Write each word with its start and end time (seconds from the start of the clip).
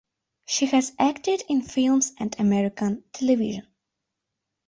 She 0.47 0.65
has 0.65 0.93
acted 0.97 1.43
in 1.47 1.61
films 1.61 2.13
and 2.17 2.35
American 2.39 3.03
television. 3.13 3.67